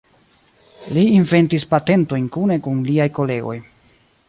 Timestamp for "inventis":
1.17-1.67